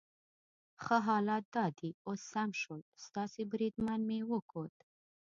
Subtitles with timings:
[0.83, 4.75] ښه، حالات دا دي اوس سم شول، ستاسي بریدمن مې وکوت.